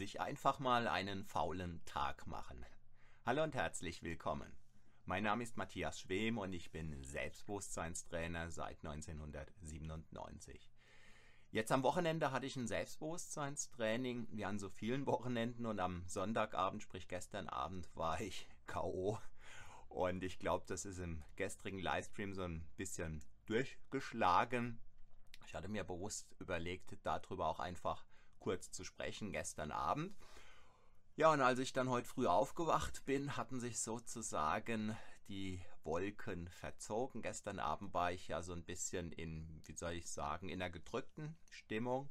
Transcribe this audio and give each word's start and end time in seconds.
Sich 0.00 0.18
einfach 0.18 0.58
mal 0.60 0.88
einen 0.88 1.26
faulen 1.26 1.84
Tag 1.84 2.26
machen. 2.26 2.64
Hallo 3.26 3.42
und 3.42 3.54
herzlich 3.54 4.02
willkommen. 4.02 4.50
Mein 5.04 5.24
Name 5.24 5.42
ist 5.42 5.58
Matthias 5.58 6.00
Schwem 6.00 6.38
und 6.38 6.54
ich 6.54 6.70
bin 6.70 7.04
Selbstbewusstseinstrainer 7.04 8.50
seit 8.50 8.78
1997. 8.82 10.70
Jetzt 11.50 11.70
am 11.70 11.82
Wochenende 11.82 12.32
hatte 12.32 12.46
ich 12.46 12.56
ein 12.56 12.66
Selbstbewusstseinstraining, 12.66 14.28
wie 14.30 14.46
an 14.46 14.58
so 14.58 14.70
vielen 14.70 15.04
Wochenenden 15.04 15.66
und 15.66 15.80
am 15.80 16.02
Sonntagabend, 16.06 16.82
sprich 16.82 17.06
gestern 17.06 17.50
Abend, 17.50 17.94
war 17.94 18.22
ich 18.22 18.48
KO. 18.66 19.18
Und 19.90 20.24
ich 20.24 20.38
glaube, 20.38 20.64
das 20.66 20.86
ist 20.86 20.98
im 20.98 21.22
gestrigen 21.36 21.78
Livestream 21.78 22.32
so 22.32 22.44
ein 22.44 22.66
bisschen 22.78 23.22
durchgeschlagen. 23.44 24.80
Ich 25.46 25.54
hatte 25.54 25.68
mir 25.68 25.84
bewusst 25.84 26.34
überlegt, 26.38 26.96
darüber 27.02 27.48
auch 27.48 27.60
einfach 27.60 28.06
kurz 28.40 28.72
zu 28.72 28.82
sprechen 28.84 29.30
gestern 29.32 29.70
Abend. 29.70 30.16
Ja, 31.16 31.32
und 31.32 31.40
als 31.40 31.58
ich 31.58 31.72
dann 31.72 31.90
heute 31.90 32.08
früh 32.08 32.26
aufgewacht 32.26 33.04
bin, 33.04 33.36
hatten 33.36 33.60
sich 33.60 33.78
sozusagen 33.78 34.96
die 35.28 35.62
Wolken 35.84 36.48
verzogen. 36.48 37.22
Gestern 37.22 37.58
Abend 37.58 37.94
war 37.94 38.12
ich 38.12 38.28
ja 38.28 38.42
so 38.42 38.52
ein 38.52 38.64
bisschen 38.64 39.12
in, 39.12 39.60
wie 39.64 39.76
soll 39.76 39.92
ich 39.92 40.10
sagen, 40.10 40.48
in 40.48 40.60
einer 40.60 40.70
gedrückten 40.70 41.36
Stimmung. 41.50 42.08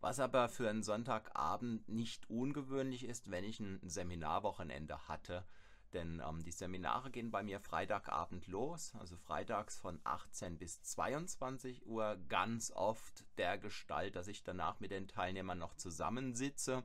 Was 0.00 0.20
aber 0.20 0.48
für 0.48 0.68
einen 0.68 0.82
Sonntagabend 0.82 1.88
nicht 1.88 2.30
ungewöhnlich 2.30 3.04
ist, 3.04 3.30
wenn 3.30 3.44
ich 3.44 3.60
ein 3.60 3.80
Seminarwochenende 3.82 5.08
hatte. 5.08 5.44
Denn 5.94 6.22
ähm, 6.26 6.42
die 6.42 6.52
Seminare 6.52 7.10
gehen 7.10 7.30
bei 7.30 7.42
mir 7.42 7.60
Freitagabend 7.60 8.46
los, 8.46 8.94
also 8.96 9.16
freitags 9.16 9.78
von 9.78 10.00
18 10.04 10.58
bis 10.58 10.82
22 10.82 11.86
Uhr, 11.86 12.18
ganz 12.28 12.70
oft 12.70 13.24
der 13.38 13.56
Gestalt, 13.56 14.14
dass 14.14 14.28
ich 14.28 14.42
danach 14.42 14.80
mit 14.80 14.90
den 14.90 15.08
Teilnehmern 15.08 15.58
noch 15.58 15.74
zusammensitze, 15.74 16.82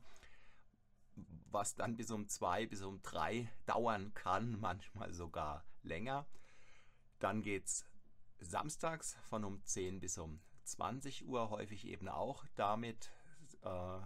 was 1.51 1.75
dann 1.75 1.97
bis 1.97 2.11
um 2.11 2.29
2 2.29 2.67
bis 2.67 2.81
um 2.81 3.01
3 3.01 3.51
dauern 3.65 4.13
kann, 4.13 4.57
manchmal 4.61 5.11
sogar 5.13 5.65
länger. 5.81 6.25
Dann 7.19 7.41
geht 7.41 7.65
es 7.65 7.85
samstags 8.39 9.17
von 9.23 9.43
um 9.43 9.63
10 9.65 9.99
bis 9.99 10.17
um 10.17 10.39
20 10.63 11.27
Uhr, 11.27 11.49
häufig 11.49 11.85
eben 11.87 12.07
auch 12.07 12.45
damit 12.55 13.11
äh, 13.63 13.99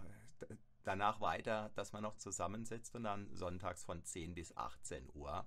danach 0.88 1.20
weiter, 1.20 1.70
dass 1.74 1.92
man 1.92 2.02
noch 2.02 2.16
zusammensitzt 2.16 2.94
und 2.96 3.04
dann 3.04 3.32
sonntags 3.34 3.84
von 3.84 4.02
10 4.02 4.34
bis 4.34 4.56
18 4.56 5.08
Uhr. 5.14 5.46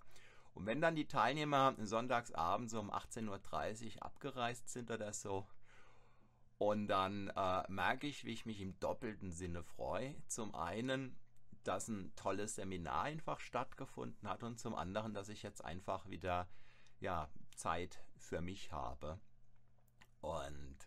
Und 0.54 0.66
wenn 0.66 0.82
dann 0.82 0.96
die 0.96 1.08
Teilnehmer 1.08 1.76
sonntags 1.80 2.32
abends 2.32 2.74
um 2.74 2.92
18.30 2.92 3.96
Uhr 3.96 4.04
abgereist 4.04 4.70
sind 4.70 4.92
oder 4.92 5.12
so, 5.14 5.48
und 6.62 6.86
dann 6.90 7.30
äh, 7.30 7.64
merke 7.72 8.06
ich, 8.06 8.24
wie 8.24 8.34
ich 8.34 8.46
mich 8.46 8.62
im 8.62 8.80
doppelten 8.80 9.32
Sinne 9.32 9.64
freue. 9.64 10.16
Zum 10.28 10.54
einen, 10.54 11.18
dass 11.64 11.88
ein 11.88 12.14
tolles 12.16 12.54
Seminar 12.54 13.02
einfach 13.02 13.40
stattgefunden 13.40 14.30
hat 14.30 14.44
und 14.44 14.60
zum 14.60 14.76
anderen, 14.76 15.16
dass 15.16 15.30
ich 15.30 15.42
jetzt 15.42 15.66
einfach 15.66 16.08
wieder 16.08 16.48
ja, 17.00 17.30
Zeit 17.56 18.04
für 18.16 18.42
mich 18.42 18.72
habe. 18.72 19.20
Und 20.20 20.78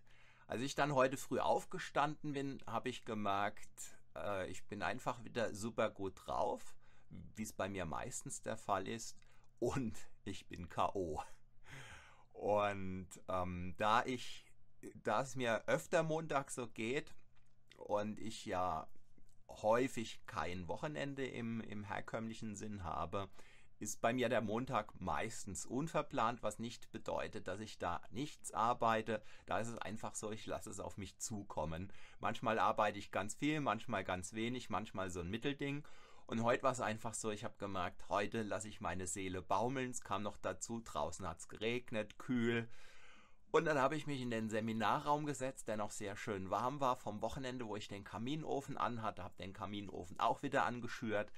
als 0.46 0.62
ich 0.62 0.76
dann 0.76 0.94
heute 0.94 1.16
früh 1.16 1.40
aufgestanden 1.40 2.34
bin, 2.34 2.62
habe 2.68 2.88
ich 2.88 3.04
gemerkt, 3.04 3.98
äh, 4.16 4.48
ich 4.50 4.64
bin 4.64 4.82
einfach 4.82 5.22
wieder 5.24 5.54
super 5.54 5.90
gut 5.90 6.14
drauf, 6.26 6.74
wie 7.08 7.42
es 7.42 7.52
bei 7.52 7.68
mir 7.68 7.84
meistens 7.84 8.42
der 8.42 8.56
Fall 8.56 8.88
ist. 8.88 9.16
Und 9.58 9.98
ich 10.24 10.46
bin 10.46 10.68
K.O. 10.68 11.22
Und 12.32 13.08
ähm, 13.28 13.74
da 13.78 14.04
ich, 14.04 14.44
da 15.02 15.22
es 15.22 15.36
mir 15.36 15.64
öfter 15.66 16.02
Montag 16.02 16.50
so 16.50 16.66
geht 16.66 17.14
und 17.76 18.18
ich 18.18 18.44
ja 18.44 18.88
häufig 19.48 20.24
kein 20.26 20.68
Wochenende 20.68 21.26
im, 21.26 21.60
im 21.60 21.84
herkömmlichen 21.84 22.56
Sinn 22.56 22.82
habe, 22.82 23.28
ist 23.84 24.00
bei 24.00 24.12
mir 24.12 24.28
der 24.28 24.40
Montag 24.40 24.98
meistens 24.98 25.66
unverplant, 25.66 26.42
was 26.42 26.58
nicht 26.58 26.90
bedeutet, 26.90 27.46
dass 27.46 27.60
ich 27.60 27.78
da 27.78 28.00
nichts 28.10 28.52
arbeite. 28.52 29.22
Da 29.46 29.60
ist 29.60 29.68
es 29.68 29.78
einfach 29.78 30.14
so, 30.14 30.32
ich 30.32 30.46
lasse 30.46 30.70
es 30.70 30.80
auf 30.80 30.96
mich 30.96 31.18
zukommen. 31.18 31.92
Manchmal 32.18 32.58
arbeite 32.58 32.98
ich 32.98 33.12
ganz 33.12 33.34
viel, 33.34 33.60
manchmal 33.60 34.02
ganz 34.02 34.32
wenig, 34.32 34.70
manchmal 34.70 35.10
so 35.10 35.20
ein 35.20 35.30
Mittelding. 35.30 35.84
Und 36.26 36.42
heute 36.42 36.62
war 36.62 36.72
es 36.72 36.80
einfach 36.80 37.12
so, 37.12 37.30
ich 37.30 37.44
habe 37.44 37.54
gemerkt, 37.58 38.08
heute 38.08 38.42
lasse 38.42 38.68
ich 38.68 38.80
meine 38.80 39.06
Seele 39.06 39.42
baumeln. 39.42 39.90
Es 39.90 40.00
kam 40.00 40.22
noch 40.22 40.38
dazu, 40.38 40.80
draußen 40.82 41.28
hat 41.28 41.40
es 41.40 41.48
geregnet, 41.48 42.18
kühl. 42.18 42.66
Und 43.50 43.66
dann 43.66 43.78
habe 43.78 43.96
ich 43.96 44.06
mich 44.06 44.20
in 44.20 44.30
den 44.30 44.48
Seminarraum 44.48 45.26
gesetzt, 45.26 45.68
der 45.68 45.76
noch 45.76 45.90
sehr 45.90 46.16
schön 46.16 46.50
warm 46.50 46.80
war 46.80 46.96
vom 46.96 47.20
Wochenende, 47.20 47.66
wo 47.66 47.76
ich 47.76 47.86
den 47.86 48.02
Kaminofen 48.02 48.78
anhatte, 48.78 49.22
habe 49.22 49.36
den 49.38 49.52
Kaminofen 49.52 50.18
auch 50.18 50.42
wieder 50.42 50.64
angeschürt 50.64 51.30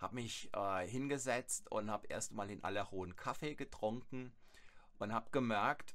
habe 0.00 0.14
mich 0.14 0.50
äh, 0.54 0.86
hingesetzt 0.86 1.70
und 1.70 1.90
habe 1.90 2.06
erstmal 2.08 2.50
in 2.50 2.64
aller 2.64 2.92
einen 2.92 3.16
Kaffee 3.16 3.54
getrunken 3.54 4.32
und 4.98 5.12
habe 5.12 5.30
gemerkt, 5.30 5.94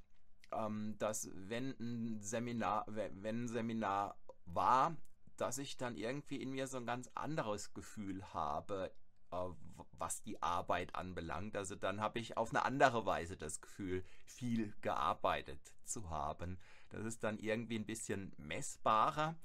ähm, 0.51 0.95
dass 0.99 1.29
wenn 1.33 1.75
ein 1.79 2.21
Seminar, 2.21 2.85
wenn 2.87 3.45
ein 3.45 3.47
Seminar 3.47 4.17
war, 4.45 4.95
dass 5.37 5.57
ich 5.57 5.77
dann 5.77 5.97
irgendwie 5.97 6.41
in 6.41 6.51
mir 6.51 6.67
so 6.67 6.77
ein 6.77 6.85
ganz 6.85 7.09
anderes 7.15 7.73
Gefühl 7.73 8.23
habe, 8.33 8.91
äh, 9.31 9.37
was 9.97 10.21
die 10.21 10.41
Arbeit 10.41 10.95
anbelangt. 10.95 11.55
Also 11.55 11.75
dann 11.75 11.99
habe 11.99 12.19
ich 12.19 12.37
auf 12.37 12.51
eine 12.51 12.63
andere 12.63 13.05
Weise 13.05 13.37
das 13.37 13.59
Gefühl, 13.59 14.03
viel 14.25 14.73
gearbeitet 14.81 15.73
zu 15.83 16.09
haben. 16.09 16.59
Das 16.89 17.05
ist 17.05 17.23
dann 17.23 17.39
irgendwie 17.39 17.77
ein 17.77 17.85
bisschen 17.85 18.33
messbarer 18.37 19.35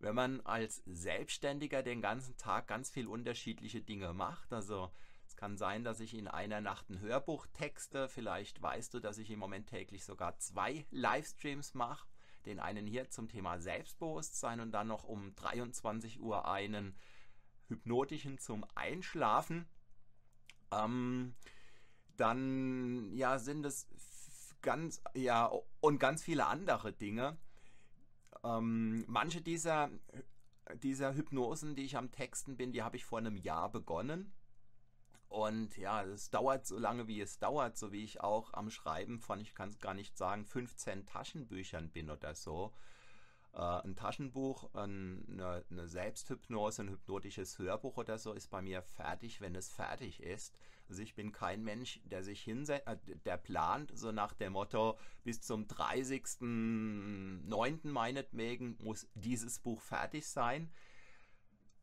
wenn 0.00 0.14
man 0.14 0.40
als 0.42 0.82
Selbstständiger 0.86 1.82
den 1.82 2.00
ganzen 2.00 2.36
Tag 2.36 2.68
ganz 2.68 2.90
viel 2.90 3.08
unterschiedliche 3.08 3.80
Dinge 3.80 4.12
macht. 4.12 4.52
Also 4.52 4.90
es 5.26 5.36
kann 5.36 5.56
sein, 5.56 5.84
dass 5.84 6.00
ich 6.00 6.14
in 6.14 6.28
einer 6.28 6.60
Nacht 6.60 6.88
ein 6.88 7.00
Hörbuch 7.00 7.46
texte. 7.52 8.08
Vielleicht 8.08 8.62
weißt 8.62 8.94
du, 8.94 9.00
dass 9.00 9.18
ich 9.18 9.30
im 9.30 9.38
Moment 9.38 9.68
täglich 9.68 10.04
sogar 10.04 10.38
zwei 10.38 10.86
Livestreams 10.90 11.74
mache. 11.74 12.06
Den 12.46 12.60
einen 12.60 12.86
hier 12.86 13.10
zum 13.10 13.28
Thema 13.28 13.58
Selbstbewusstsein 13.58 14.60
und 14.60 14.70
dann 14.70 14.86
noch 14.86 15.04
um 15.04 15.34
23 15.34 16.20
Uhr 16.20 16.48
einen 16.48 16.96
hypnotischen 17.66 18.38
zum 18.38 18.64
Einschlafen. 18.74 19.68
Ähm, 20.70 21.34
dann 22.16 23.12
ja 23.14 23.38
sind 23.38 23.66
es 23.66 23.88
ganz 24.62 25.02
ja 25.14 25.50
und 25.80 25.98
ganz 25.98 26.22
viele 26.22 26.46
andere 26.46 26.92
Dinge. 26.92 27.36
Ähm, 28.56 29.04
manche 29.06 29.40
dieser 29.42 29.90
dieser 30.76 31.14
Hypnosen, 31.14 31.74
die 31.74 31.84
ich 31.84 31.96
am 31.96 32.10
Texten 32.10 32.56
bin, 32.56 32.72
die 32.72 32.82
habe 32.82 32.96
ich 32.96 33.04
vor 33.04 33.18
einem 33.18 33.36
Jahr 33.36 33.70
begonnen. 33.70 34.32
Und 35.28 35.76
ja, 35.76 36.02
es 36.04 36.30
dauert 36.30 36.66
so 36.66 36.78
lange, 36.78 37.06
wie 37.06 37.20
es 37.20 37.38
dauert, 37.38 37.76
so 37.76 37.92
wie 37.92 38.02
ich 38.02 38.20
auch 38.22 38.54
am 38.54 38.70
Schreiben 38.70 39.20
von, 39.20 39.40
ich 39.40 39.54
kann 39.54 39.68
es 39.68 39.78
gar 39.78 39.94
nicht 39.94 40.16
sagen, 40.16 40.46
15 40.46 41.04
Taschenbüchern 41.04 41.90
bin 41.90 42.10
oder 42.10 42.34
so. 42.34 42.72
Äh, 43.58 43.82
ein 43.84 43.94
Taschenbuch, 43.96 44.72
eine, 44.72 45.64
eine 45.68 45.88
Selbsthypnose, 45.88 46.82
ein 46.82 46.90
hypnotisches 46.90 47.58
Hörbuch 47.58 47.96
oder 47.96 48.16
so 48.16 48.32
ist 48.32 48.50
bei 48.50 48.62
mir 48.62 48.82
fertig, 48.82 49.40
wenn 49.40 49.56
es 49.56 49.68
fertig 49.68 50.22
ist. 50.22 50.56
Also 50.88 51.02
ich 51.02 51.16
bin 51.16 51.32
kein 51.32 51.64
Mensch, 51.64 52.00
der 52.04 52.22
sich 52.22 52.40
hinsetzt, 52.40 52.86
äh, 52.86 52.96
der 53.24 53.36
plant, 53.36 53.90
so 53.98 54.12
nach 54.12 54.32
dem 54.32 54.52
Motto, 54.52 54.96
bis 55.24 55.40
zum 55.40 55.66
30.09. 55.66 57.88
meinetwegen 57.88 58.78
muss 58.80 59.08
dieses 59.14 59.58
Buch 59.58 59.80
fertig 59.80 60.28
sein. 60.28 60.70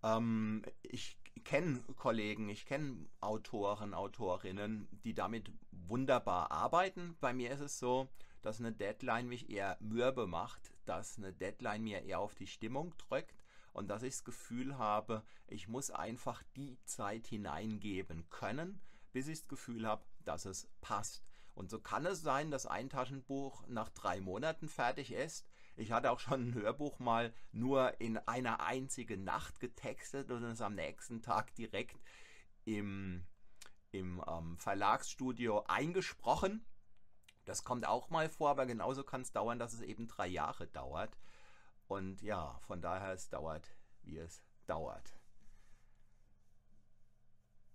Ähm, 0.01 0.63
ich 0.81 1.19
kenne 1.43 1.81
Kollegen, 1.97 2.47
ich 2.47 2.65
kenne 2.65 3.05
Autoren, 3.19 3.93
Autorinnen, 3.93 4.87
die 5.03 5.13
damit 5.13 5.51
wunderbar 5.71 6.51
arbeiten. 6.51 7.17
Bei 7.19 7.33
mir 7.33 7.51
ist 7.51 7.59
es 7.59 7.79
so, 7.79 8.07
dass 8.41 8.61
eine 8.61 8.71
Deadline 8.71 9.27
mich 9.27 9.49
eher 9.49 9.75
mürbe 9.81 10.25
macht, 10.25 10.71
dass 10.85 11.17
eine 11.17 11.33
Deadline 11.33 11.83
mir 11.83 12.03
eher 12.03 12.19
auf 12.19 12.35
die 12.35 12.47
Stimmung 12.47 12.95
drückt 12.97 13.43
und 13.73 13.89
dass 13.89 14.03
ich 14.03 14.13
das 14.13 14.23
Gefühl 14.23 14.77
habe, 14.77 15.23
ich 15.47 15.67
muss 15.67 15.91
einfach 15.91 16.43
die 16.55 16.77
Zeit 16.85 17.27
hineingeben 17.27 18.29
können, 18.29 18.81
bis 19.11 19.27
ich 19.27 19.39
das 19.39 19.47
Gefühl 19.49 19.87
habe, 19.87 20.05
dass 20.23 20.45
es 20.45 20.69
passt. 20.81 21.25
Und 21.53 21.69
so 21.69 21.79
kann 21.79 22.05
es 22.05 22.21
sein, 22.21 22.51
dass 22.51 22.65
ein 22.65 22.89
Taschenbuch 22.89 23.65
nach 23.67 23.89
drei 23.89 24.19
Monaten 24.21 24.67
fertig 24.67 25.11
ist. 25.11 25.47
Ich 25.77 25.91
hatte 25.91 26.11
auch 26.11 26.19
schon 26.19 26.49
ein 26.49 26.53
Hörbuch 26.53 26.99
mal 26.99 27.33
nur 27.51 27.99
in 27.99 28.17
einer 28.17 28.61
einzigen 28.61 29.23
Nacht 29.23 29.59
getextet 29.59 30.31
und 30.31 30.43
es 30.43 30.61
am 30.61 30.75
nächsten 30.75 31.21
Tag 31.21 31.53
direkt 31.55 31.99
im, 32.63 33.25
im 33.91 34.23
ähm, 34.27 34.57
Verlagsstudio 34.57 35.63
eingesprochen. 35.67 36.65
Das 37.45 37.63
kommt 37.63 37.85
auch 37.87 38.09
mal 38.09 38.27
vor, 38.27 38.49
aber 38.49 38.65
genauso 38.65 39.03
kann 39.03 39.21
es 39.21 39.31
dauern, 39.31 39.59
dass 39.59 39.73
es 39.73 39.81
eben 39.81 40.07
drei 40.07 40.27
Jahre 40.27 40.67
dauert. 40.67 41.17
Und 41.87 42.21
ja, 42.21 42.59
von 42.65 42.81
daher 42.81 43.13
es 43.13 43.29
dauert, 43.29 43.69
wie 44.01 44.17
es 44.17 44.41
dauert. 44.65 45.13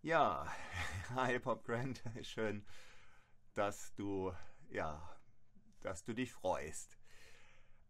Ja, 0.03 0.47
hi 1.15 1.39
Pop 1.39 1.65
Grant, 1.65 2.03
schön, 2.23 2.67
dass 3.55 3.95
du, 3.95 4.33
ja, 4.71 5.01
dass 5.81 6.03
du 6.03 6.15
dich 6.15 6.33
freust. 6.33 6.99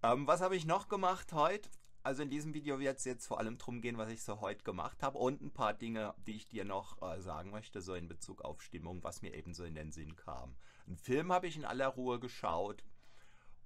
Ähm, 0.02 0.26
was 0.26 0.42
habe 0.42 0.56
ich 0.56 0.66
noch 0.66 0.88
gemacht 0.88 1.32
heute? 1.32 1.70
Also 2.02 2.22
in 2.22 2.30
diesem 2.30 2.54
Video 2.54 2.78
wird 2.80 2.98
es 2.98 3.04
jetzt 3.04 3.26
vor 3.26 3.38
allem 3.38 3.58
darum 3.58 3.82
gehen, 3.82 3.98
was 3.98 4.10
ich 4.10 4.22
so 4.22 4.40
heute 4.40 4.64
gemacht 4.64 5.02
habe 5.02 5.18
und 5.18 5.42
ein 5.42 5.52
paar 5.52 5.74
Dinge, 5.74 6.14
die 6.26 6.36
ich 6.36 6.48
dir 6.48 6.64
noch 6.64 7.02
äh, 7.02 7.20
sagen 7.20 7.50
möchte, 7.50 7.82
so 7.82 7.94
in 7.94 8.08
Bezug 8.08 8.42
auf 8.42 8.62
Stimmung, 8.62 9.02
was 9.02 9.20
mir 9.20 9.34
eben 9.34 9.52
so 9.52 9.64
in 9.64 9.74
den 9.74 9.92
Sinn 9.92 10.16
kam. 10.16 10.56
Einen 10.86 10.96
Film 10.96 11.30
habe 11.30 11.46
ich 11.46 11.56
in 11.56 11.66
aller 11.66 11.88
Ruhe 11.88 12.18
geschaut, 12.18 12.82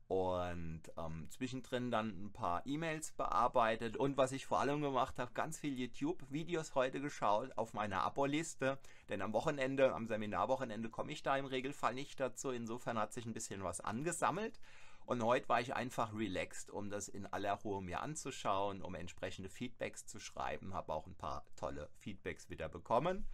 und 0.06 0.82
ähm, 0.98 1.26
zwischendrin 1.30 1.90
dann 1.90 2.26
ein 2.26 2.32
paar 2.32 2.62
E-Mails 2.66 3.12
bearbeitet 3.12 3.96
und 3.96 4.16
was 4.16 4.32
ich 4.32 4.46
vor 4.46 4.60
allem 4.60 4.82
gemacht 4.82 5.18
habe, 5.18 5.32
ganz 5.32 5.58
viel 5.58 5.72
YouTube-Videos 5.72 6.74
heute 6.74 7.00
geschaut 7.00 7.56
auf 7.56 7.72
meiner 7.72 8.02
Abo-Liste, 8.02 8.78
denn 9.08 9.22
am 9.22 9.32
Wochenende, 9.32 9.94
am 9.94 10.06
Seminarwochenende 10.06 10.90
komme 10.90 11.12
ich 11.12 11.22
da 11.22 11.36
im 11.36 11.46
Regelfall 11.46 11.94
nicht 11.94 12.20
dazu, 12.20 12.50
insofern 12.50 12.98
hat 12.98 13.14
sich 13.14 13.24
ein 13.24 13.32
bisschen 13.32 13.64
was 13.64 13.80
angesammelt 13.80 14.60
und 15.06 15.22
heute 15.22 15.48
war 15.48 15.60
ich 15.60 15.74
einfach 15.74 16.14
relaxed, 16.14 16.70
um 16.70 16.90
das 16.90 17.08
in 17.08 17.26
aller 17.26 17.52
Ruhe 17.52 17.82
mir 17.82 18.00
anzuschauen, 18.00 18.82
um 18.82 18.94
entsprechende 18.94 19.50
Feedbacks 19.50 20.06
zu 20.06 20.18
schreiben, 20.18 20.74
habe 20.74 20.92
auch 20.92 21.06
ein 21.06 21.14
paar 21.14 21.44
tolle 21.56 21.90
Feedbacks 21.98 22.48
wieder 22.48 22.68
bekommen. 22.68 23.26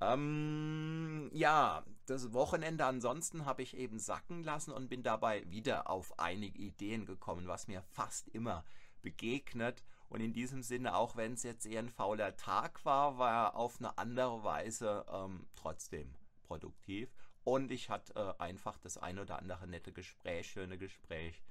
Ähm, 0.00 1.30
ja, 1.32 1.84
das 2.06 2.32
Wochenende 2.32 2.84
ansonsten 2.84 3.46
habe 3.46 3.62
ich 3.62 3.76
eben 3.76 3.98
sacken 3.98 4.44
lassen 4.44 4.70
und 4.70 4.88
bin 4.88 5.02
dabei 5.02 5.48
wieder 5.50 5.90
auf 5.90 6.18
einige 6.18 6.58
Ideen 6.58 7.04
gekommen, 7.04 7.48
was 7.48 7.66
mir 7.66 7.82
fast 7.82 8.28
immer 8.28 8.64
begegnet. 9.02 9.82
Und 10.08 10.20
in 10.20 10.32
diesem 10.32 10.62
Sinne, 10.62 10.94
auch 10.94 11.16
wenn 11.16 11.32
es 11.32 11.42
jetzt 11.42 11.66
eher 11.66 11.80
ein 11.80 11.88
fauler 11.88 12.36
Tag 12.36 12.84
war, 12.84 13.18
war 13.18 13.30
er 13.30 13.56
auf 13.56 13.78
eine 13.78 13.98
andere 13.98 14.44
Weise 14.44 15.04
ähm, 15.12 15.46
trotzdem 15.54 16.14
produktiv. 16.44 17.10
Und 17.48 17.70
ich 17.70 17.88
hatte 17.88 18.14
äh, 18.14 18.42
einfach 18.42 18.76
das 18.76 18.98
ein 18.98 19.18
oder 19.18 19.38
andere 19.38 19.66
nette 19.66 19.90
Gespräch, 19.90 20.50
schöne 20.50 20.76
Gespräch 20.76 21.42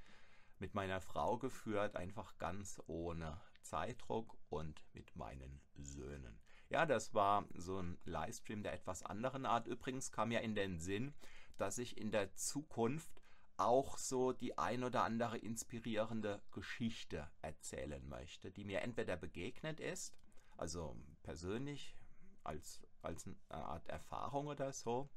mit 0.59 0.75
meiner 0.75 1.01
Frau 1.01 1.39
geführt, 1.39 1.95
einfach 1.95 2.37
ganz 2.37 2.79
ohne 2.85 3.41
Zeitdruck 3.63 4.37
und 4.49 4.85
mit 4.93 5.15
meinen 5.15 5.59
Söhnen. 5.73 6.39
Ja, 6.69 6.85
das 6.85 7.15
war 7.15 7.45
so 7.55 7.79
ein 7.79 7.97
Livestream 8.05 8.61
der 8.61 8.73
etwas 8.73 9.01
anderen 9.01 9.47
Art. 9.47 9.65
Übrigens 9.65 10.11
kam 10.11 10.29
ja 10.29 10.39
in 10.39 10.53
den 10.53 10.77
Sinn, 10.77 11.15
dass 11.57 11.79
ich 11.79 11.97
in 11.97 12.11
der 12.11 12.31
Zukunft 12.35 13.09
auch 13.55 13.97
so 13.97 14.33
die 14.33 14.55
ein 14.55 14.83
oder 14.83 15.03
andere 15.03 15.39
inspirierende 15.39 16.43
Geschichte 16.51 17.27
erzählen 17.41 18.07
möchte, 18.07 18.51
die 18.51 18.65
mir 18.65 18.83
entweder 18.83 19.17
begegnet 19.17 19.79
ist, 19.79 20.15
also 20.57 20.95
persönlich 21.23 21.95
als, 22.43 22.83
als 23.01 23.25
eine 23.25 23.35
Art 23.49 23.87
Erfahrung 23.87 24.45
oder 24.45 24.71
so, 24.71 25.09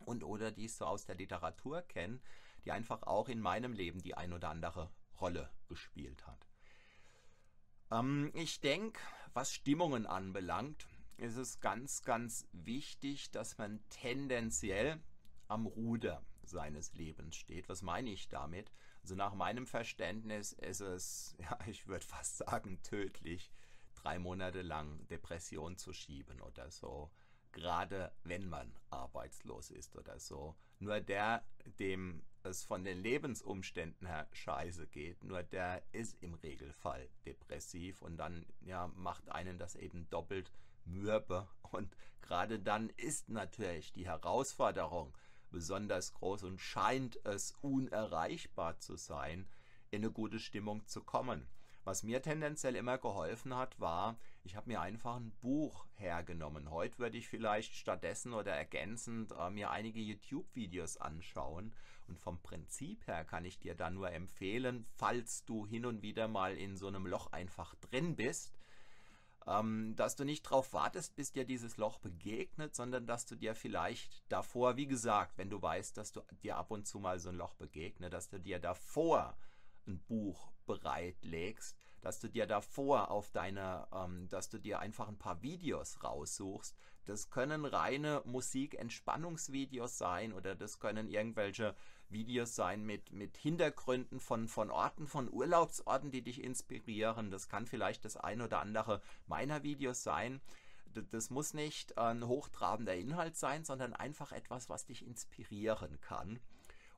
und 0.00 0.24
oder 0.24 0.50
die 0.50 0.66
ich 0.66 0.74
so 0.74 0.86
aus 0.86 1.04
der 1.04 1.14
Literatur 1.14 1.82
kenne, 1.82 2.20
die 2.64 2.72
einfach 2.72 3.02
auch 3.02 3.28
in 3.28 3.40
meinem 3.40 3.72
Leben 3.72 4.02
die 4.02 4.14
ein 4.14 4.32
oder 4.32 4.48
andere 4.48 4.90
Rolle 5.20 5.50
gespielt 5.68 6.26
hat. 6.26 6.48
Ähm, 7.90 8.30
ich 8.34 8.60
denke, 8.60 9.00
was 9.32 9.52
Stimmungen 9.52 10.06
anbelangt, 10.06 10.86
ist 11.16 11.36
es 11.36 11.60
ganz, 11.60 12.02
ganz 12.02 12.46
wichtig, 12.52 13.30
dass 13.30 13.58
man 13.58 13.80
tendenziell 13.88 15.00
am 15.48 15.66
Ruder 15.66 16.24
seines 16.42 16.92
Lebens 16.94 17.36
steht. 17.36 17.68
Was 17.68 17.82
meine 17.82 18.10
ich 18.10 18.28
damit? 18.28 18.72
Also 19.02 19.14
nach 19.14 19.34
meinem 19.34 19.66
Verständnis 19.66 20.52
ist 20.52 20.80
es, 20.80 21.36
ja, 21.38 21.58
ich 21.66 21.86
würde 21.86 22.04
fast 22.04 22.38
sagen, 22.38 22.82
tödlich, 22.82 23.52
drei 23.94 24.18
Monate 24.18 24.62
lang 24.62 25.06
Depression 25.08 25.76
zu 25.76 25.92
schieben 25.92 26.40
oder 26.40 26.70
so. 26.70 27.10
Gerade 27.54 28.10
wenn 28.24 28.48
man 28.48 28.72
arbeitslos 28.90 29.70
ist 29.70 29.96
oder 29.96 30.18
so. 30.18 30.56
Nur 30.80 31.00
der, 31.00 31.44
dem 31.78 32.24
es 32.42 32.64
von 32.64 32.84
den 32.84 32.98
Lebensumständen 32.98 34.08
her 34.08 34.28
scheiße 34.32 34.88
geht, 34.88 35.22
nur 35.22 35.44
der 35.44 35.82
ist 35.92 36.20
im 36.20 36.34
Regelfall 36.34 37.08
depressiv 37.24 38.02
und 38.02 38.16
dann 38.16 38.44
ja, 38.60 38.88
macht 38.96 39.30
einen 39.30 39.56
das 39.56 39.76
eben 39.76 40.10
doppelt 40.10 40.50
mürbe. 40.84 41.48
Und 41.70 41.96
gerade 42.22 42.58
dann 42.58 42.90
ist 42.90 43.28
natürlich 43.28 43.92
die 43.92 44.06
Herausforderung 44.06 45.16
besonders 45.50 46.12
groß 46.12 46.42
und 46.42 46.60
scheint 46.60 47.24
es 47.24 47.52
unerreichbar 47.62 48.80
zu 48.80 48.96
sein, 48.96 49.48
in 49.92 50.02
eine 50.02 50.10
gute 50.10 50.40
Stimmung 50.40 50.84
zu 50.86 51.04
kommen. 51.04 51.46
Was 51.84 52.02
mir 52.02 52.22
tendenziell 52.22 52.76
immer 52.76 52.96
geholfen 52.96 53.54
hat, 53.54 53.78
war, 53.78 54.16
ich 54.42 54.56
habe 54.56 54.70
mir 54.70 54.80
einfach 54.80 55.16
ein 55.16 55.32
Buch 55.42 55.86
hergenommen. 55.96 56.70
Heute 56.70 56.98
würde 56.98 57.18
ich 57.18 57.28
vielleicht 57.28 57.74
stattdessen 57.74 58.32
oder 58.32 58.52
ergänzend 58.52 59.32
äh, 59.32 59.50
mir 59.50 59.70
einige 59.70 60.00
YouTube-Videos 60.00 60.96
anschauen. 60.96 61.74
Und 62.08 62.18
vom 62.18 62.40
Prinzip 62.40 63.06
her 63.06 63.24
kann 63.24 63.44
ich 63.44 63.58
dir 63.58 63.74
da 63.74 63.90
nur 63.90 64.10
empfehlen, 64.10 64.86
falls 64.96 65.44
du 65.44 65.66
hin 65.66 65.84
und 65.84 66.00
wieder 66.00 66.26
mal 66.26 66.56
in 66.56 66.78
so 66.78 66.86
einem 66.86 67.06
Loch 67.06 67.32
einfach 67.32 67.74
drin 67.76 68.16
bist, 68.16 68.54
ähm, 69.46 69.94
dass 69.94 70.16
du 70.16 70.24
nicht 70.24 70.46
darauf 70.46 70.72
wartest, 70.72 71.16
bis 71.16 71.32
dir 71.32 71.44
dieses 71.44 71.76
Loch 71.76 71.98
begegnet, 71.98 72.74
sondern 72.74 73.06
dass 73.06 73.26
du 73.26 73.36
dir 73.36 73.54
vielleicht 73.54 74.24
davor, 74.32 74.76
wie 74.76 74.86
gesagt, 74.86 75.36
wenn 75.36 75.50
du 75.50 75.60
weißt, 75.60 75.98
dass 75.98 76.12
du 76.12 76.22
dir 76.42 76.56
ab 76.56 76.70
und 76.70 76.86
zu 76.86 76.98
mal 76.98 77.18
so 77.18 77.28
ein 77.28 77.36
Loch 77.36 77.54
begegnet, 77.54 78.14
dass 78.14 78.30
du 78.30 78.40
dir 78.40 78.58
davor 78.58 79.36
ein 79.86 80.00
Buch 80.02 80.52
bereitlegst, 80.66 81.76
dass 82.00 82.20
du 82.20 82.28
dir 82.28 82.46
davor 82.46 83.10
auf 83.10 83.30
deine, 83.30 83.86
ähm, 83.92 84.28
dass 84.28 84.48
du 84.48 84.58
dir 84.58 84.78
einfach 84.78 85.08
ein 85.08 85.18
paar 85.18 85.42
Videos 85.42 86.02
raussuchst. 86.02 86.76
Das 87.06 87.30
können 87.30 87.64
reine 87.64 88.22
Musik-Entspannungsvideos 88.24 89.98
sein 89.98 90.32
oder 90.32 90.54
das 90.54 90.78
können 90.78 91.08
irgendwelche 91.08 91.74
Videos 92.08 92.54
sein 92.54 92.84
mit, 92.84 93.12
mit 93.12 93.36
Hintergründen 93.36 94.20
von, 94.20 94.48
von 94.48 94.70
Orten, 94.70 95.06
von 95.06 95.30
Urlaubsorten, 95.30 96.10
die 96.10 96.22
dich 96.22 96.42
inspirieren. 96.42 97.30
Das 97.30 97.48
kann 97.48 97.66
vielleicht 97.66 98.04
das 98.04 98.16
ein 98.16 98.40
oder 98.40 98.60
andere 98.60 99.02
meiner 99.26 99.62
Videos 99.62 100.02
sein. 100.02 100.40
Das 101.10 101.30
muss 101.30 101.54
nicht 101.54 101.98
ein 101.98 102.26
hochtrabender 102.26 102.94
Inhalt 102.94 103.36
sein, 103.36 103.64
sondern 103.64 103.94
einfach 103.94 104.32
etwas, 104.32 104.68
was 104.68 104.86
dich 104.86 105.04
inspirieren 105.04 106.00
kann. 106.00 106.38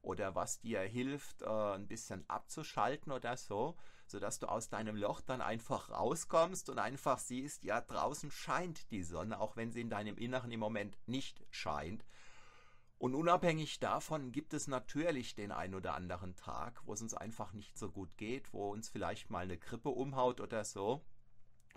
Oder 0.07 0.37
was 0.37 0.61
dir 0.61 0.81
hilft, 0.81 1.43
äh, 1.43 1.49
ein 1.49 1.89
bisschen 1.89 2.25
abzuschalten 2.31 3.13
oder 3.13 3.37
so, 3.37 3.77
sodass 4.07 4.39
du 4.39 4.47
aus 4.47 4.69
deinem 4.69 4.95
Loch 4.95 5.21
dann 5.21 5.41
einfach 5.41 5.91
rauskommst 5.91 6.71
und 6.71 6.79
einfach 6.79 7.19
siehst, 7.19 7.65
ja, 7.65 7.81
draußen 7.81 8.31
scheint 8.31 8.91
die 8.93 9.03
Sonne, 9.03 9.41
auch 9.41 9.57
wenn 9.57 9.73
sie 9.73 9.81
in 9.81 9.91
deinem 9.91 10.17
Inneren 10.17 10.53
im 10.53 10.61
Moment 10.61 10.97
nicht 11.07 11.45
scheint. 11.51 12.05
Und 12.99 13.15
unabhängig 13.15 13.81
davon 13.81 14.31
gibt 14.31 14.55
es 14.55 14.69
natürlich 14.69 15.35
den 15.35 15.51
ein 15.51 15.75
oder 15.75 15.95
anderen 15.95 16.37
Tag, 16.37 16.81
wo 16.87 16.95
es 16.95 17.03
uns 17.03 17.13
einfach 17.13 17.53
nicht 17.53 17.77
so 17.77 17.91
gut 17.91 18.17
geht, 18.17 18.53
wo 18.53 18.71
uns 18.71 18.89
vielleicht 18.89 19.29
mal 19.29 19.43
eine 19.43 19.59
Grippe 19.59 19.91
umhaut 19.91 20.41
oder 20.41 20.65
so. 20.65 21.05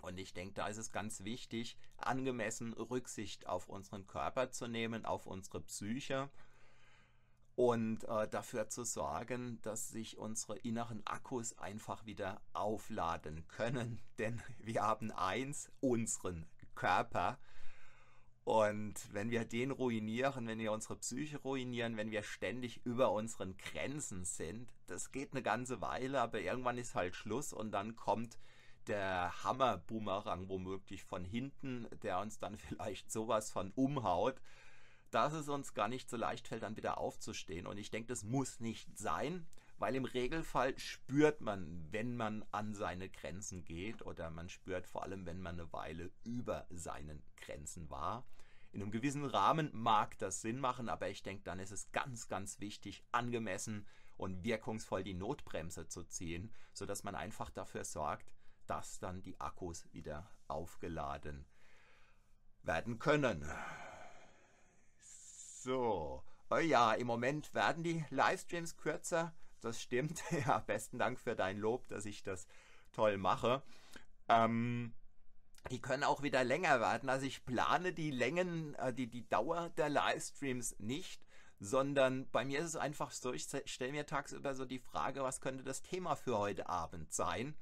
Und 0.00 0.18
ich 0.18 0.32
denke, 0.32 0.54
da 0.54 0.68
ist 0.68 0.78
es 0.78 0.92
ganz 0.92 1.24
wichtig, 1.24 1.76
angemessen 1.98 2.72
Rücksicht 2.72 3.46
auf 3.48 3.68
unseren 3.68 4.06
Körper 4.06 4.50
zu 4.50 4.66
nehmen, 4.66 5.04
auf 5.04 5.26
unsere 5.26 5.60
Psyche 5.60 6.30
und 7.60 8.04
äh, 8.04 8.26
dafür 8.26 8.70
zu 8.70 8.84
sorgen, 8.84 9.60
dass 9.60 9.90
sich 9.90 10.16
unsere 10.16 10.56
inneren 10.56 11.06
Akkus 11.06 11.58
einfach 11.58 12.06
wieder 12.06 12.40
aufladen 12.54 13.46
können. 13.48 14.00
Denn 14.18 14.40
wir 14.60 14.80
haben 14.80 15.10
eins, 15.10 15.70
unseren 15.80 16.46
Körper. 16.74 17.38
Und 18.44 18.94
wenn 19.12 19.30
wir 19.30 19.44
den 19.44 19.72
ruinieren, 19.72 20.46
wenn 20.46 20.58
wir 20.58 20.72
unsere 20.72 20.96
Psyche 20.96 21.36
ruinieren, 21.36 21.98
wenn 21.98 22.10
wir 22.10 22.22
ständig 22.22 22.80
über 22.86 23.12
unseren 23.12 23.58
Grenzen 23.58 24.24
sind, 24.24 24.72
das 24.86 25.12
geht 25.12 25.32
eine 25.32 25.42
ganze 25.42 25.82
Weile, 25.82 26.22
aber 26.22 26.40
irgendwann 26.40 26.78
ist 26.78 26.94
halt 26.94 27.14
Schluss 27.14 27.52
und 27.52 27.72
dann 27.72 27.94
kommt 27.94 28.38
der 28.86 29.44
Hammer-Boomerang 29.44 30.48
womöglich 30.48 31.04
von 31.04 31.26
hinten, 31.26 31.86
der 32.02 32.20
uns 32.20 32.38
dann 32.38 32.56
vielleicht 32.56 33.12
sowas 33.12 33.50
von 33.50 33.70
umhaut, 33.74 34.40
dass 35.10 35.32
es 35.32 35.48
uns 35.48 35.74
gar 35.74 35.88
nicht 35.88 36.08
so 36.08 36.16
leicht 36.16 36.48
fällt, 36.48 36.62
dann 36.62 36.76
wieder 36.76 36.98
aufzustehen. 36.98 37.66
Und 37.66 37.78
ich 37.78 37.90
denke, 37.90 38.08
das 38.08 38.24
muss 38.24 38.60
nicht 38.60 38.98
sein, 38.98 39.46
weil 39.78 39.96
im 39.96 40.04
Regelfall 40.04 40.78
spürt 40.78 41.40
man, 41.40 41.86
wenn 41.90 42.16
man 42.16 42.44
an 42.50 42.74
seine 42.74 43.08
Grenzen 43.08 43.64
geht 43.64 44.02
oder 44.02 44.30
man 44.30 44.48
spürt 44.48 44.86
vor 44.86 45.02
allem, 45.02 45.26
wenn 45.26 45.40
man 45.40 45.58
eine 45.58 45.72
Weile 45.72 46.10
über 46.22 46.66
seinen 46.70 47.22
Grenzen 47.36 47.88
war. 47.88 48.26
In 48.72 48.82
einem 48.82 48.90
gewissen 48.92 49.24
Rahmen 49.24 49.70
mag 49.72 50.18
das 50.18 50.42
Sinn 50.42 50.60
machen, 50.60 50.88
aber 50.88 51.08
ich 51.08 51.22
denke, 51.22 51.42
dann 51.44 51.58
ist 51.58 51.72
es 51.72 51.90
ganz, 51.92 52.28
ganz 52.28 52.60
wichtig, 52.60 53.02
angemessen 53.10 53.86
und 54.16 54.44
wirkungsvoll 54.44 55.02
die 55.02 55.14
Notbremse 55.14 55.88
zu 55.88 56.04
ziehen, 56.04 56.52
sodass 56.72 57.02
man 57.02 57.14
einfach 57.14 57.50
dafür 57.50 57.84
sorgt, 57.84 58.32
dass 58.66 59.00
dann 59.00 59.22
die 59.22 59.40
Akkus 59.40 59.92
wieder 59.92 60.30
aufgeladen 60.46 61.46
werden 62.62 62.98
können. 62.98 63.50
So. 65.62 66.22
Oh 66.48 66.56
ja, 66.56 66.94
im 66.94 67.06
Moment 67.06 67.52
werden 67.54 67.84
die 67.84 68.04
Livestreams 68.08 68.76
kürzer. 68.76 69.34
Das 69.60 69.80
stimmt. 69.80 70.22
Ja, 70.46 70.58
besten 70.58 70.98
Dank 70.98 71.20
für 71.20 71.36
dein 71.36 71.58
Lob, 71.58 71.86
dass 71.88 72.06
ich 72.06 72.22
das 72.22 72.46
toll 72.92 73.18
mache. 73.18 73.62
Ähm, 74.28 74.94
die 75.70 75.82
können 75.82 76.04
auch 76.04 76.22
wieder 76.22 76.44
länger 76.44 76.80
werden. 76.80 77.10
Also 77.10 77.26
ich 77.26 77.44
plane 77.44 77.92
die 77.92 78.10
Längen, 78.10 78.74
äh, 78.76 78.94
die, 78.94 79.06
die 79.06 79.28
Dauer 79.28 79.68
der 79.76 79.90
Livestreams 79.90 80.78
nicht, 80.78 81.26
sondern 81.58 82.28
bei 82.30 82.46
mir 82.46 82.60
ist 82.60 82.68
es 82.68 82.76
einfach 82.76 83.10
so, 83.10 83.34
ich 83.34 83.46
stelle 83.66 83.92
mir 83.92 84.06
tagsüber 84.06 84.54
so 84.54 84.64
die 84.64 84.78
Frage, 84.78 85.22
was 85.22 85.42
könnte 85.42 85.62
das 85.62 85.82
Thema 85.82 86.16
für 86.16 86.38
heute 86.38 86.70
Abend 86.70 87.12
sein? 87.12 87.54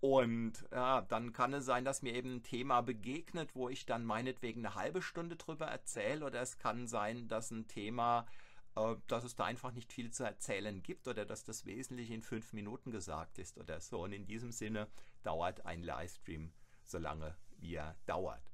Und 0.00 0.66
ja, 0.72 1.02
dann 1.02 1.32
kann 1.32 1.52
es 1.52 1.66
sein, 1.66 1.84
dass 1.84 2.00
mir 2.00 2.14
eben 2.14 2.36
ein 2.36 2.42
Thema 2.42 2.80
begegnet, 2.80 3.54
wo 3.54 3.68
ich 3.68 3.84
dann 3.84 4.04
meinetwegen 4.04 4.64
eine 4.64 4.74
halbe 4.74 5.02
Stunde 5.02 5.36
drüber 5.36 5.66
erzähle. 5.66 6.24
Oder 6.24 6.40
es 6.40 6.58
kann 6.58 6.86
sein, 6.86 7.28
dass 7.28 7.50
ein 7.50 7.68
Thema, 7.68 8.26
äh, 8.76 8.94
dass 9.08 9.24
es 9.24 9.34
da 9.34 9.44
einfach 9.44 9.72
nicht 9.72 9.92
viel 9.92 10.10
zu 10.10 10.24
erzählen 10.24 10.82
gibt 10.82 11.06
oder 11.06 11.26
dass 11.26 11.44
das 11.44 11.66
wesentlich 11.66 12.10
in 12.10 12.22
fünf 12.22 12.54
Minuten 12.54 12.90
gesagt 12.92 13.38
ist 13.38 13.58
oder 13.58 13.80
so. 13.80 14.04
Und 14.04 14.12
in 14.12 14.26
diesem 14.26 14.52
Sinne 14.52 14.88
dauert 15.22 15.66
ein 15.66 15.82
Livestream 15.82 16.50
so 16.82 16.98
lange, 16.98 17.36
wie 17.58 17.74
er 17.74 17.94
dauert. 18.06 18.50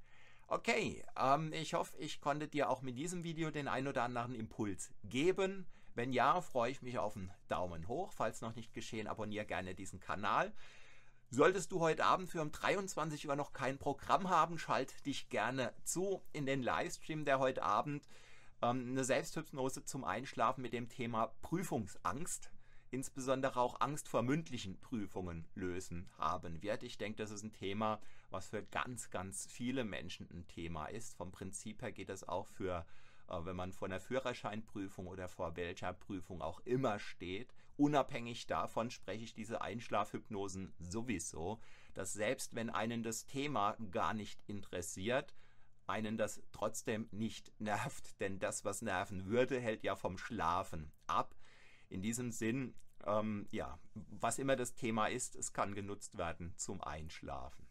Okay, 0.49 1.05
ähm, 1.17 1.53
ich 1.53 1.75
hoffe, 1.75 1.97
ich 1.99 2.21
konnte 2.21 2.49
dir 2.49 2.71
auch 2.71 2.83
mit 2.83 2.99
diesem 2.99 3.23
Video 3.23 3.53
den 3.53 3.69
ein 3.69 3.87
oder 3.87 4.03
anderen 4.03 4.35
Impuls 4.35 4.93
geben. 5.05 5.67
Wenn 5.95 6.13
ja, 6.13 6.41
freue 6.41 6.73
ich 6.73 6.83
mich 6.83 6.99
auf 6.99 7.17
einen 7.17 7.33
Daumen 7.49 7.87
hoch. 7.87 8.13
Falls 8.13 8.41
noch 8.41 8.55
nicht 8.57 8.75
geschehen, 8.75 9.07
abonniere 9.07 9.47
gerne 9.47 9.77
diesen 9.77 10.01
Kanal. 10.01 10.53
Solltest 11.31 11.73
du 11.73 11.81
heute 11.81 12.05
Abend 12.05 12.31
für 12.31 12.41
um 12.41 12.53
23 12.53 13.29
Uhr 13.29 13.35
noch 13.35 13.53
kein 13.53 13.79
Programm 13.79 14.31
haben, 14.31 14.59
schalt 14.59 15.05
dich 15.07 15.29
gerne 15.29 15.75
zu 15.83 16.23
in 16.33 16.47
den 16.47 16.63
Livestream, 16.63 17.25
der 17.25 17.41
heute 17.41 17.65
Abend 17.65 18.07
ähm, 18.63 18.91
eine 18.91 19.03
Selbsthypnose 19.03 19.85
zum 19.85 20.05
Einschlafen 20.05 20.63
mit 20.63 20.73
dem 20.73 20.89
Thema 20.89 21.35
Prüfungsangst, 21.43 22.53
insbesondere 22.93 23.59
auch 23.59 23.81
Angst 23.81 24.09
vor 24.09 24.23
mündlichen 24.23 24.79
Prüfungen 24.79 25.49
lösen 25.57 26.09
haben 26.17 26.63
wird. 26.63 26.85
Ich 26.85 26.97
denke, 26.97 27.17
das 27.17 27.33
ist 27.33 27.43
ein 27.43 27.53
Thema, 27.53 28.01
was 28.31 28.49
für 28.49 28.63
ganz, 28.63 29.11
ganz 29.11 29.47
viele 29.51 29.83
Menschen 29.83 30.31
ein 30.31 30.47
Thema 30.47 30.87
ist. 30.87 31.17
Vom 31.17 31.33
Prinzip 31.33 31.83
her 31.83 31.91
geht 31.91 32.09
es 32.09 32.29
auch 32.29 32.47
für 32.47 32.79
äh, 32.79 33.06
wenn 33.29 33.57
man 33.57 33.73
vor 33.73 33.89
einer 33.89 34.01
Führerscheinprüfung 34.01 35.07
oder 35.07 35.29
vor 35.29 35.57
welcher 35.57 35.93
Prüfung 35.93 36.43
auch 36.43 36.61
immer 36.61 36.99
steht. 36.99 37.55
Unabhängig 37.77 38.47
davon 38.47 38.91
spreche 38.91 39.25
ich 39.25 39.35
diese 39.35 39.61
Einschlafhypnosen 39.61 40.73
sowieso, 40.79 41.61
dass 41.95 42.13
selbst 42.13 42.55
wenn 42.55 42.71
einen 42.71 43.03
das 43.03 43.27
Thema 43.27 43.77
gar 43.91 44.15
nicht 44.15 44.43
interessiert, 44.47 45.35
einen 45.87 46.17
das 46.17 46.43
trotzdem 46.53 47.09
nicht 47.11 47.53
nervt, 47.61 48.21
denn 48.21 48.39
das, 48.39 48.65
was 48.65 48.83
nerven 48.83 49.27
würde, 49.27 49.61
hält 49.61 49.83
ja 49.85 49.95
vom 49.95 50.19
Schlafen 50.19 50.93
ab. 51.07 51.35
In 51.89 52.03
diesem 52.03 52.33
Sinn, 52.33 52.75
ähm, 53.05 53.47
ja, 53.51 53.79
was 53.95 54.39
immer 54.39 54.57
das 54.57 54.75
Thema 54.75 55.07
ist, 55.07 55.37
es 55.37 55.53
kann 55.53 55.75
genutzt 55.75 56.19
werden 56.19 56.55
zum 56.57 56.83
Einschlafen. 56.83 57.67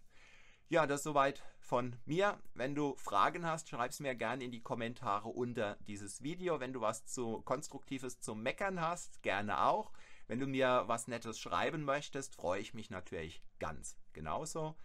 Ja, 0.69 0.87
das 0.87 1.03
soweit 1.03 1.43
von 1.65 1.95
mir. 2.05 2.39
Wenn 2.53 2.75
du 2.75 2.95
Fragen 2.97 3.45
hast, 3.45 3.69
schreib 3.69 3.91
es 3.91 3.99
mir 3.99 4.15
gerne 4.15 4.43
in 4.43 4.51
die 4.51 4.61
Kommentare 4.61 5.29
unter 5.29 5.77
dieses 5.87 6.21
Video. 6.21 6.59
Wenn 6.59 6.73
du 6.73 6.81
was 6.81 7.05
zu 7.05 7.41
Konstruktives 7.41 8.21
zum 8.21 8.41
Meckern 8.41 8.79
hast, 8.79 9.21
gerne 9.23 9.63
auch. 9.63 9.91
Wenn 10.27 10.39
du 10.39 10.47
mir 10.47 10.83
was 10.87 11.07
Nettes 11.07 11.39
schreiben 11.39 11.83
möchtest, 11.83 12.35
freue 12.35 12.61
ich 12.61 12.73
mich 12.73 12.89
natürlich 12.89 13.43
ganz 13.59 13.97
genauso. 14.13 14.75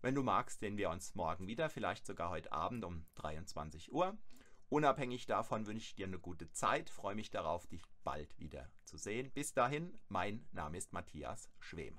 Wenn 0.00 0.14
du 0.14 0.22
magst, 0.22 0.60
sehen 0.60 0.76
wir 0.76 0.90
uns 0.90 1.14
morgen 1.14 1.46
wieder, 1.48 1.68
vielleicht 1.68 2.06
sogar 2.06 2.30
heute 2.30 2.52
Abend 2.52 2.84
um 2.84 3.04
23 3.16 3.92
Uhr. 3.92 4.16
Unabhängig 4.68 5.26
davon 5.26 5.66
wünsche 5.66 5.86
ich 5.86 5.94
dir 5.94 6.06
eine 6.06 6.18
gute 6.18 6.50
Zeit, 6.52 6.90
freue 6.90 7.14
mich 7.14 7.30
darauf, 7.30 7.66
dich 7.66 7.82
bald 8.04 8.38
wieder 8.38 8.70
zu 8.84 8.96
sehen. 8.96 9.30
Bis 9.32 9.54
dahin, 9.54 9.98
mein 10.08 10.46
Name 10.52 10.76
ist 10.76 10.92
Matthias 10.92 11.50
Schwem. 11.58 11.98